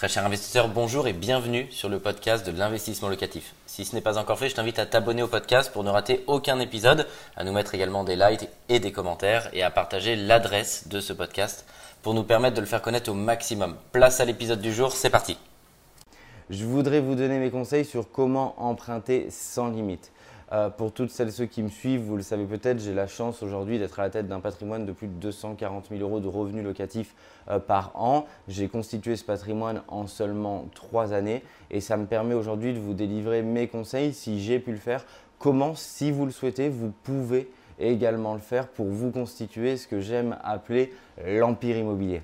Très 0.00 0.08
cher 0.08 0.24
investisseur, 0.24 0.68
bonjour 0.68 1.08
et 1.08 1.12
bienvenue 1.12 1.66
sur 1.70 1.90
le 1.90 1.98
podcast 1.98 2.46
de 2.46 2.58
l'investissement 2.58 3.10
locatif. 3.10 3.52
Si 3.66 3.84
ce 3.84 3.94
n'est 3.94 4.00
pas 4.00 4.16
encore 4.16 4.38
fait, 4.38 4.48
je 4.48 4.54
t'invite 4.54 4.78
à 4.78 4.86
t'abonner 4.86 5.22
au 5.22 5.28
podcast 5.28 5.70
pour 5.70 5.84
ne 5.84 5.90
rater 5.90 6.24
aucun 6.26 6.58
épisode, 6.58 7.06
à 7.36 7.44
nous 7.44 7.52
mettre 7.52 7.74
également 7.74 8.02
des 8.02 8.16
likes 8.16 8.48
et 8.70 8.80
des 8.80 8.92
commentaires 8.92 9.50
et 9.52 9.62
à 9.62 9.70
partager 9.70 10.16
l'adresse 10.16 10.88
de 10.88 11.00
ce 11.00 11.12
podcast 11.12 11.66
pour 12.00 12.14
nous 12.14 12.22
permettre 12.22 12.56
de 12.56 12.62
le 12.62 12.66
faire 12.66 12.80
connaître 12.80 13.10
au 13.10 13.14
maximum. 13.14 13.76
Place 13.92 14.20
à 14.20 14.24
l'épisode 14.24 14.62
du 14.62 14.72
jour, 14.72 14.92
c'est 14.92 15.10
parti. 15.10 15.36
Je 16.48 16.64
voudrais 16.64 17.00
vous 17.00 17.14
donner 17.14 17.38
mes 17.38 17.50
conseils 17.50 17.84
sur 17.84 18.10
comment 18.10 18.54
emprunter 18.56 19.26
sans 19.28 19.68
limite. 19.68 20.12
Euh, 20.52 20.68
pour 20.68 20.92
toutes 20.92 21.10
celles 21.10 21.28
et 21.28 21.32
ceux 21.32 21.46
qui 21.46 21.62
me 21.62 21.68
suivent, 21.68 22.00
vous 22.00 22.16
le 22.16 22.22
savez 22.22 22.44
peut-être, 22.44 22.80
j'ai 22.80 22.92
la 22.92 23.06
chance 23.06 23.40
aujourd'hui 23.42 23.78
d'être 23.78 24.00
à 24.00 24.02
la 24.02 24.10
tête 24.10 24.26
d'un 24.26 24.40
patrimoine 24.40 24.84
de 24.84 24.90
plus 24.90 25.06
de 25.06 25.12
240 25.12 25.86
000 25.90 26.00
euros 26.00 26.18
de 26.18 26.26
revenus 26.26 26.64
locatifs 26.64 27.14
euh, 27.48 27.60
par 27.60 27.92
an. 27.94 28.26
J'ai 28.48 28.68
constitué 28.68 29.14
ce 29.14 29.24
patrimoine 29.24 29.82
en 29.86 30.08
seulement 30.08 30.66
trois 30.74 31.12
années 31.12 31.44
et 31.70 31.80
ça 31.80 31.96
me 31.96 32.06
permet 32.06 32.34
aujourd'hui 32.34 32.74
de 32.74 32.80
vous 32.80 32.94
délivrer 32.94 33.42
mes 33.42 33.68
conseils 33.68 34.12
si 34.12 34.40
j'ai 34.40 34.58
pu 34.58 34.72
le 34.72 34.78
faire. 34.78 35.04
Comment, 35.38 35.74
si 35.76 36.10
vous 36.10 36.26
le 36.26 36.32
souhaitez, 36.32 36.68
vous 36.68 36.92
pouvez 37.04 37.48
également 37.78 38.34
le 38.34 38.40
faire 38.40 38.66
pour 38.66 38.86
vous 38.86 39.12
constituer 39.12 39.76
ce 39.76 39.86
que 39.86 40.00
j'aime 40.00 40.36
appeler 40.42 40.92
l'empire 41.24 41.78
immobilier. 41.78 42.22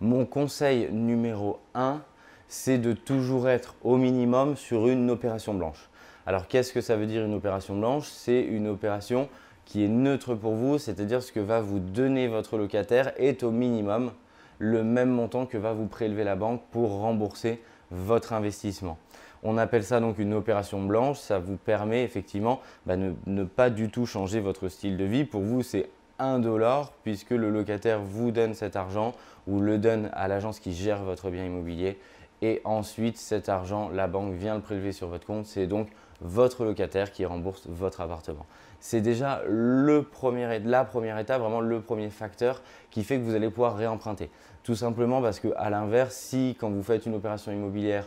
Mon 0.00 0.24
conseil 0.24 0.88
numéro 0.92 1.58
1, 1.74 2.00
c'est 2.46 2.78
de 2.78 2.92
toujours 2.92 3.48
être 3.48 3.74
au 3.82 3.96
minimum 3.96 4.56
sur 4.56 4.88
une 4.88 5.10
opération 5.10 5.52
blanche. 5.54 5.90
Alors 6.28 6.46
qu'est-ce 6.46 6.74
que 6.74 6.82
ça 6.82 6.94
veut 6.94 7.06
dire 7.06 7.24
une 7.24 7.32
opération 7.32 7.74
blanche? 7.74 8.06
C'est 8.06 8.42
une 8.42 8.68
opération 8.68 9.30
qui 9.64 9.82
est 9.82 9.88
neutre 9.88 10.34
pour 10.34 10.52
vous, 10.52 10.76
c'est-à-dire 10.76 11.22
ce 11.22 11.32
que 11.32 11.40
va 11.40 11.62
vous 11.62 11.78
donner 11.78 12.28
votre 12.28 12.58
locataire 12.58 13.14
est 13.16 13.42
au 13.42 13.50
minimum 13.50 14.12
le 14.58 14.84
même 14.84 15.08
montant 15.08 15.46
que 15.46 15.56
va 15.56 15.72
vous 15.72 15.86
prélever 15.86 16.24
la 16.24 16.36
banque 16.36 16.60
pour 16.70 16.98
rembourser 16.98 17.62
votre 17.90 18.34
investissement. 18.34 18.98
On 19.42 19.56
appelle 19.56 19.84
ça 19.84 20.00
donc 20.00 20.18
une 20.18 20.34
opération 20.34 20.82
blanche, 20.82 21.16
ça 21.16 21.38
vous 21.38 21.56
permet 21.56 22.04
effectivement 22.04 22.60
de 22.84 22.94
bah, 22.94 23.12
ne, 23.24 23.44
pas 23.44 23.70
du 23.70 23.88
tout 23.88 24.04
changer 24.04 24.40
votre 24.40 24.68
style 24.68 24.98
de 24.98 25.04
vie. 25.04 25.24
Pour 25.24 25.40
vous, 25.40 25.62
c'est 25.62 25.88
1 26.18 26.40
dollar 26.40 26.92
puisque 27.04 27.30
le 27.30 27.48
locataire 27.48 28.02
vous 28.02 28.32
donne 28.32 28.52
cet 28.52 28.76
argent 28.76 29.14
ou 29.46 29.60
le 29.60 29.78
donne 29.78 30.10
à 30.12 30.28
l'agence 30.28 30.60
qui 30.60 30.74
gère 30.74 31.02
votre 31.04 31.30
bien 31.30 31.46
immobilier 31.46 31.96
et 32.42 32.60
ensuite 32.64 33.16
cet 33.16 33.48
argent, 33.48 33.88
la 33.88 34.06
banque 34.06 34.34
vient 34.34 34.54
le 34.54 34.60
prélever 34.60 34.92
sur 34.92 35.08
votre 35.08 35.26
compte. 35.26 35.46
C'est 35.46 35.66
donc 35.66 35.88
votre 36.20 36.64
locataire 36.64 37.12
qui 37.12 37.24
rembourse 37.24 37.66
votre 37.68 38.00
appartement. 38.00 38.46
C'est 38.80 39.00
déjà 39.00 39.42
le 39.46 40.02
premier, 40.02 40.58
la 40.60 40.84
première 40.84 41.18
étape, 41.18 41.40
vraiment 41.40 41.60
le 41.60 41.80
premier 41.80 42.10
facteur 42.10 42.62
qui 42.90 43.04
fait 43.04 43.18
que 43.18 43.24
vous 43.24 43.34
allez 43.34 43.50
pouvoir 43.50 43.76
réemprunter. 43.76 44.30
Tout 44.62 44.74
simplement 44.74 45.22
parce 45.22 45.40
que 45.40 45.48
à 45.56 45.70
l'inverse, 45.70 46.14
si 46.14 46.56
quand 46.58 46.70
vous 46.70 46.82
faites 46.82 47.06
une 47.06 47.14
opération 47.14 47.52
immobilière, 47.52 48.06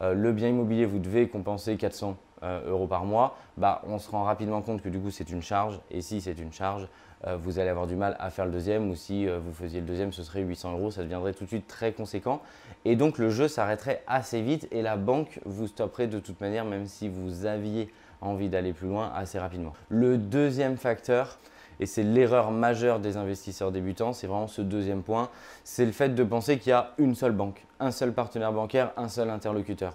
euh, 0.00 0.14
le 0.14 0.32
bien 0.32 0.48
immobilier, 0.48 0.84
vous 0.84 0.98
devez 0.98 1.28
compenser 1.28 1.76
400 1.76 2.10
euh, 2.10 2.25
euros 2.42 2.86
par 2.86 3.04
mois, 3.04 3.36
bah, 3.56 3.82
on 3.86 3.98
se 3.98 4.10
rend 4.10 4.24
rapidement 4.24 4.62
compte 4.62 4.82
que 4.82 4.88
du 4.88 5.00
coup 5.00 5.10
c'est 5.10 5.30
une 5.30 5.42
charge. 5.42 5.80
Et 5.90 6.02
si 6.02 6.20
c'est 6.20 6.38
une 6.38 6.52
charge, 6.52 6.88
euh, 7.26 7.36
vous 7.36 7.58
allez 7.58 7.70
avoir 7.70 7.86
du 7.86 7.96
mal 7.96 8.16
à 8.20 8.30
faire 8.30 8.44
le 8.44 8.52
deuxième. 8.52 8.90
Ou 8.90 8.94
si 8.94 9.26
vous 9.26 9.52
faisiez 9.52 9.80
le 9.80 9.86
deuxième, 9.86 10.12
ce 10.12 10.22
serait 10.22 10.42
800 10.42 10.72
euros, 10.72 10.90
ça 10.90 11.02
deviendrait 11.02 11.32
tout 11.32 11.44
de 11.44 11.48
suite 11.48 11.66
très 11.66 11.92
conséquent. 11.92 12.42
Et 12.84 12.96
donc 12.96 13.18
le 13.18 13.30
jeu 13.30 13.48
s'arrêterait 13.48 14.02
assez 14.06 14.42
vite 14.42 14.68
et 14.70 14.82
la 14.82 14.96
banque 14.96 15.40
vous 15.44 15.66
stopperait 15.66 16.06
de 16.06 16.18
toute 16.18 16.40
manière, 16.40 16.64
même 16.64 16.86
si 16.86 17.08
vous 17.08 17.46
aviez 17.46 17.90
envie 18.20 18.48
d'aller 18.48 18.72
plus 18.72 18.88
loin 18.88 19.12
assez 19.14 19.38
rapidement. 19.38 19.72
Le 19.88 20.18
deuxième 20.18 20.76
facteur, 20.76 21.38
et 21.80 21.86
c'est 21.86 22.02
l'erreur 22.02 22.50
majeure 22.50 23.00
des 23.00 23.16
investisseurs 23.16 23.72
débutants, 23.72 24.12
c'est 24.12 24.26
vraiment 24.26 24.48
ce 24.48 24.62
deuxième 24.62 25.02
point, 25.02 25.30
c'est 25.64 25.84
le 25.84 25.92
fait 25.92 26.10
de 26.10 26.24
penser 26.24 26.58
qu'il 26.58 26.70
y 26.70 26.72
a 26.72 26.92
une 26.98 27.14
seule 27.14 27.32
banque, 27.32 27.64
un 27.80 27.90
seul 27.90 28.12
partenaire 28.12 28.52
bancaire, 28.52 28.92
un 28.96 29.08
seul 29.08 29.30
interlocuteur. 29.30 29.94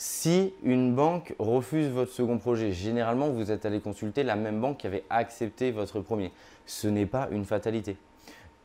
Si 0.00 0.54
une 0.62 0.94
banque 0.94 1.34
refuse 1.40 1.88
votre 1.88 2.12
second 2.12 2.38
projet, 2.38 2.70
généralement 2.70 3.30
vous 3.30 3.50
êtes 3.50 3.66
allé 3.66 3.80
consulter 3.80 4.22
la 4.22 4.36
même 4.36 4.60
banque 4.60 4.76
qui 4.76 4.86
avait 4.86 5.02
accepté 5.10 5.72
votre 5.72 5.98
premier. 5.98 6.30
Ce 6.66 6.86
n'est 6.86 7.04
pas 7.04 7.26
une 7.32 7.44
fatalité. 7.44 7.96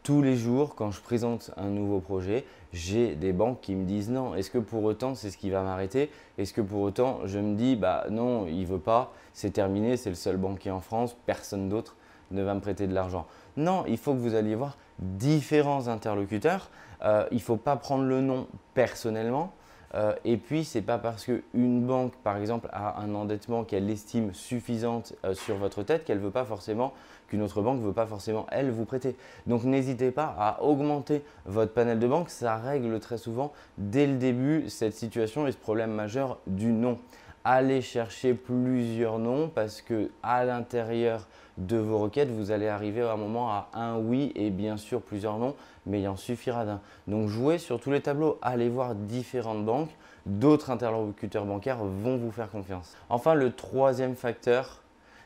Tous 0.04 0.22
les 0.22 0.36
jours, 0.36 0.76
quand 0.76 0.92
je 0.92 1.02
présente 1.02 1.50
un 1.58 1.70
nouveau 1.70 2.02
projet, 2.02 2.46
j'ai 2.72 3.16
des 3.16 3.34
banques 3.34 3.62
qui 3.62 3.74
me 3.74 3.84
disent 3.86 4.12
non. 4.12 4.36
Est-ce 4.36 4.52
que 4.52 4.60
pour 4.60 4.84
autant 4.84 5.16
c'est 5.16 5.32
ce 5.32 5.40
qui 5.40 5.50
va 5.50 5.64
m'arrêter? 5.64 6.12
Est-ce 6.38 6.54
que 6.54 6.62
pour 6.62 6.82
autant 6.82 7.22
je 7.26 7.40
me 7.40 7.56
dis 7.56 7.76
bah 7.76 8.06
non, 8.12 8.46
il 8.46 8.68
veut 8.68 8.78
pas, 8.78 9.12
c'est 9.34 9.54
terminé, 9.54 9.98
c'est 9.98 10.10
le 10.10 10.16
seul 10.16 10.38
banquier 10.38 10.70
en 10.70 10.82
France, 10.82 11.18
personne 11.26 11.68
d'autre 11.68 11.96
ne 12.30 12.44
va 12.44 12.54
me 12.54 12.60
prêter 12.60 12.86
de 12.86 12.94
l'argent. 12.94 13.26
Non, 13.58 13.86
il 13.88 13.98
faut 13.98 14.14
que 14.14 14.20
vous 14.20 14.36
alliez 14.36 14.54
voir 14.54 14.78
différents 15.00 15.88
interlocuteurs. 15.88 16.70
Euh, 17.04 17.26
il 17.32 17.38
ne 17.38 17.42
faut 17.42 17.58
pas 17.58 17.76
prendre 17.76 18.04
le 18.04 18.22
nom 18.22 18.46
personnellement. 18.76 19.52
Euh, 19.96 20.14
et 20.26 20.38
puis, 20.38 20.64
ce 20.64 20.78
n'est 20.78 20.84
pas 20.84 20.98
parce 20.98 21.26
qu'une 21.26 21.86
banque, 21.86 22.14
par 22.24 22.38
exemple, 22.38 22.68
a 22.72 23.00
un 23.02 23.14
endettement 23.14 23.64
qu'elle 23.64 23.90
estime 23.90 24.34
suffisante 24.34 25.14
euh, 25.24 25.34
sur 25.34 25.56
votre 25.56 25.84
tête 25.84 26.04
qu'elle 26.04 26.20
veut 26.20 26.32
pas 26.32 26.46
forcément, 26.46 26.94
qu'une 27.28 27.42
autre 27.42 27.62
banque 27.62 27.82
veut 27.82 27.94
pas 27.94 28.08
forcément, 28.08 28.46
elle, 28.52 28.72
vous 28.72 28.86
prêter. 28.86 29.16
Donc, 29.46 29.64
n'hésitez 29.64 30.12
pas 30.12 30.36
à 30.38 30.64
augmenter 30.64 31.24
votre 31.46 31.74
panel 31.74 32.00
de 32.00 32.08
banque. 32.08 32.30
Ça 32.30 32.58
règle 32.58 33.00
très 33.00 33.18
souvent, 33.18 33.54
dès 33.78 34.08
le 34.08 34.16
début, 34.16 34.70
cette 34.70 34.94
situation 34.94 35.46
et 35.48 35.52
ce 35.52 35.58
problème 35.58 35.92
majeur 35.92 36.40
du 36.48 36.72
nom 36.72 36.98
allez 37.44 37.82
chercher 37.82 38.34
plusieurs 38.34 39.20
noms 39.20 39.50
parce 39.50 39.82
que 39.82 40.10
à 40.22 40.46
l'intérieur 40.46 41.28
de 41.58 41.78
vos 41.78 42.00
requêtes, 42.00 42.30
vous 42.30 42.52
allez 42.52 42.68
arriver 42.68 43.02
à 43.02 43.14
un 43.14 43.18
moment 43.18 43.52
à 43.52 43.70
un 43.74 43.98
oui 43.98 44.32
et 44.36 44.50
bien 44.50 44.78
sûr 44.78 45.02
plusieurs 45.02 45.38
noms, 45.38 45.56
mais 45.86 46.02
il 46.02 46.08
en 46.08 46.16
suffira 46.16 46.66
d'un. 46.66 46.82
Donc 47.08 47.28
jouez 47.28 47.58
sur 47.58 47.80
tous 47.80 47.92
les 47.92 48.02
tableaux, 48.02 48.40
allez 48.42 48.70
voir 48.70 48.96
différentes 48.96 49.66
banques, 49.66 49.92
d'autres 50.26 50.72
interlocuteurs 50.72 51.46
bancaires 51.46 51.84
vont 51.84 52.18
vous 52.18 52.32
faire 52.32 52.50
confiance. 52.50 52.96
Enfin, 53.10 53.34
le 53.34 53.52
troisième 53.52 54.16
facteur, 54.16 54.82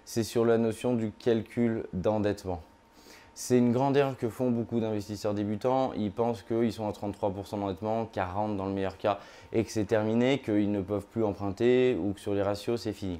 c'est 0.05 0.23
sur 0.23 0.43
la 0.45 0.57
notion 0.57 0.95
du 0.95 1.11
calcul 1.11 1.85
d'endettement. 1.93 2.61
C'est 3.39 3.59
une 3.59 3.71
grande 3.71 3.95
erreur 3.95 4.17
que 4.17 4.29
font 4.29 4.49
beaucoup 4.49 4.79
d'investisseurs 4.79 5.35
débutants. 5.35 5.93
Ils 5.93 6.11
pensent 6.11 6.41
qu'ils 6.41 6.73
sont 6.73 6.87
à 6.87 6.91
33% 6.91 7.59
d'endettement, 7.59 8.09
40% 8.11 8.55
dans 8.55 8.65
le 8.65 8.73
meilleur 8.73 8.97
cas, 8.97 9.19
et 9.53 9.63
que 9.63 9.71
c'est 9.71 9.85
terminé, 9.85 10.39
qu'ils 10.39 10.71
ne 10.71 10.81
peuvent 10.81 11.05
plus 11.05 11.23
emprunter 11.23 11.95
ou 12.03 12.13
que 12.13 12.19
sur 12.19 12.33
les 12.33 12.41
ratios, 12.41 12.81
c'est 12.81 12.93
fini. 12.93 13.19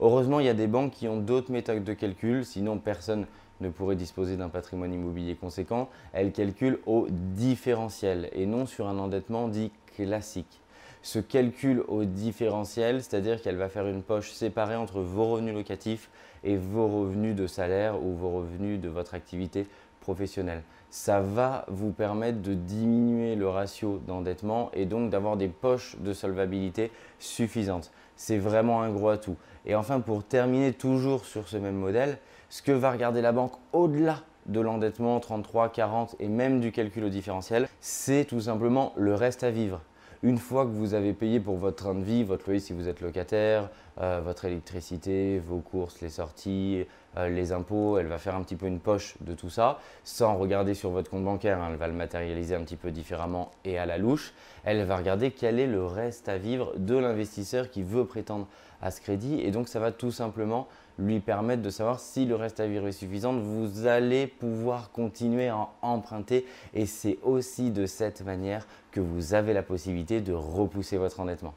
Heureusement, 0.00 0.38
il 0.38 0.44
y 0.44 0.50
a 0.50 0.54
des 0.54 0.66
banques 0.66 0.90
qui 0.90 1.08
ont 1.08 1.16
d'autres 1.16 1.50
méthodes 1.50 1.82
de 1.82 1.94
calcul, 1.94 2.44
sinon 2.44 2.76
personne 2.76 3.24
ne 3.62 3.70
pourrait 3.70 3.96
disposer 3.96 4.36
d'un 4.36 4.50
patrimoine 4.50 4.92
immobilier 4.92 5.34
conséquent. 5.34 5.88
Elles 6.12 6.32
calculent 6.32 6.80
au 6.84 7.06
différentiel 7.08 8.28
et 8.34 8.44
non 8.44 8.66
sur 8.66 8.86
un 8.86 8.98
endettement 8.98 9.48
dit 9.48 9.72
classique. 9.96 10.60
Ce 11.04 11.18
calcul 11.18 11.84
au 11.88 12.04
différentiel, 12.04 13.02
c'est-à-dire 13.02 13.42
qu'elle 13.42 13.58
va 13.58 13.68
faire 13.68 13.86
une 13.86 14.02
poche 14.02 14.32
séparée 14.32 14.74
entre 14.74 15.00
vos 15.00 15.32
revenus 15.32 15.54
locatifs 15.54 16.08
et 16.44 16.56
vos 16.56 16.88
revenus 16.88 17.36
de 17.36 17.46
salaire 17.46 18.02
ou 18.02 18.14
vos 18.14 18.30
revenus 18.30 18.80
de 18.80 18.88
votre 18.88 19.12
activité 19.12 19.66
professionnelle. 20.00 20.62
Ça 20.88 21.20
va 21.20 21.66
vous 21.68 21.90
permettre 21.90 22.40
de 22.40 22.54
diminuer 22.54 23.34
le 23.34 23.46
ratio 23.50 24.00
d'endettement 24.06 24.70
et 24.72 24.86
donc 24.86 25.10
d'avoir 25.10 25.36
des 25.36 25.48
poches 25.48 25.96
de 26.00 26.14
solvabilité 26.14 26.90
suffisantes. 27.18 27.92
C'est 28.16 28.38
vraiment 28.38 28.80
un 28.80 28.88
gros 28.88 29.10
atout. 29.10 29.36
Et 29.66 29.74
enfin, 29.74 30.00
pour 30.00 30.24
terminer 30.24 30.72
toujours 30.72 31.26
sur 31.26 31.48
ce 31.48 31.58
même 31.58 31.76
modèle, 31.76 32.16
ce 32.48 32.62
que 32.62 32.72
va 32.72 32.90
regarder 32.90 33.20
la 33.20 33.32
banque 33.32 33.52
au-delà 33.74 34.22
de 34.46 34.60
l'endettement 34.60 35.20
33, 35.20 35.68
40 35.68 36.16
et 36.18 36.28
même 36.28 36.60
du 36.60 36.72
calcul 36.72 37.04
au 37.04 37.10
différentiel, 37.10 37.68
c'est 37.82 38.24
tout 38.24 38.40
simplement 38.40 38.94
le 38.96 39.14
reste 39.14 39.44
à 39.44 39.50
vivre. 39.50 39.82
Une 40.24 40.38
fois 40.38 40.64
que 40.64 40.70
vous 40.70 40.94
avez 40.94 41.12
payé 41.12 41.38
pour 41.38 41.58
votre 41.58 41.84
train 41.84 41.94
de 41.94 42.02
vie, 42.02 42.24
votre 42.24 42.46
loyer 42.46 42.58
si 42.58 42.72
vous 42.72 42.88
êtes 42.88 43.02
locataire, 43.02 43.68
euh, 44.00 44.22
votre 44.24 44.46
électricité, 44.46 45.38
vos 45.38 45.58
courses, 45.58 46.00
les 46.00 46.08
sorties, 46.08 46.86
euh, 47.18 47.28
les 47.28 47.52
impôts, 47.52 47.98
elle 47.98 48.06
va 48.06 48.16
faire 48.16 48.34
un 48.34 48.42
petit 48.42 48.56
peu 48.56 48.64
une 48.64 48.80
poche 48.80 49.16
de 49.20 49.34
tout 49.34 49.50
ça, 49.50 49.78
sans 50.02 50.38
regarder 50.38 50.72
sur 50.72 50.88
votre 50.88 51.10
compte 51.10 51.24
bancaire, 51.24 51.60
hein, 51.60 51.68
elle 51.70 51.76
va 51.76 51.88
le 51.88 51.92
matérialiser 51.92 52.54
un 52.54 52.62
petit 52.62 52.76
peu 52.76 52.90
différemment 52.90 53.50
et 53.66 53.76
à 53.76 53.84
la 53.84 53.98
louche. 53.98 54.32
Elle 54.64 54.82
va 54.84 54.96
regarder 54.96 55.30
quel 55.30 55.60
est 55.60 55.66
le 55.66 55.84
reste 55.84 56.26
à 56.30 56.38
vivre 56.38 56.72
de 56.78 56.96
l'investisseur 56.96 57.68
qui 57.68 57.82
veut 57.82 58.06
prétendre 58.06 58.48
à 58.80 58.90
ce 58.90 59.02
crédit 59.02 59.40
et 59.40 59.50
donc 59.50 59.68
ça 59.68 59.78
va 59.78 59.92
tout 59.92 60.10
simplement 60.10 60.68
lui 60.98 61.20
permettre 61.20 61.62
de 61.62 61.70
savoir 61.70 62.00
si 62.00 62.24
le 62.24 62.36
reste 62.36 62.60
à 62.60 62.66
vivre 62.66 62.86
est 62.86 62.92
suffisant. 62.92 63.32
Vous 63.32 63.86
allez 63.86 64.26
pouvoir 64.26 64.90
continuer 64.90 65.48
à 65.48 65.68
emprunter 65.82 66.46
et 66.72 66.86
c'est 66.86 67.18
aussi 67.22 67.70
de 67.70 67.86
cette 67.86 68.22
manière 68.22 68.66
que 68.94 69.00
vous 69.00 69.34
avez 69.34 69.52
la 69.52 69.64
possibilité 69.64 70.20
de 70.20 70.32
repousser 70.32 70.96
votre 70.96 71.18
endettement. 71.18 71.54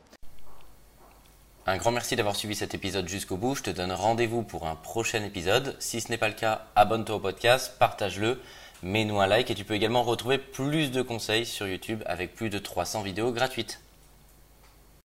Un 1.67 1.77
grand 1.77 1.91
merci 1.91 2.15
d'avoir 2.15 2.35
suivi 2.35 2.55
cet 2.55 2.73
épisode 2.73 3.07
jusqu'au 3.07 3.37
bout. 3.37 3.53
Je 3.53 3.61
te 3.61 3.69
donne 3.69 3.91
rendez-vous 3.91 4.41
pour 4.41 4.65
un 4.65 4.75
prochain 4.75 5.23
épisode. 5.23 5.75
Si 5.77 6.01
ce 6.01 6.09
n'est 6.09 6.17
pas 6.17 6.29
le 6.29 6.33
cas, 6.33 6.65
abonne-toi 6.75 7.17
au 7.17 7.19
podcast, 7.19 7.75
partage-le, 7.77 8.41
mets-nous 8.81 9.19
un 9.19 9.27
like 9.27 9.51
et 9.51 9.55
tu 9.55 9.65
peux 9.65 9.75
également 9.75 10.01
retrouver 10.01 10.39
plus 10.39 10.89
de 10.89 11.03
conseils 11.03 11.45
sur 11.45 11.67
YouTube 11.67 12.01
avec 12.07 12.33
plus 12.33 12.49
de 12.49 12.57
300 12.57 13.03
vidéos 13.03 13.31
gratuites. 13.31 13.81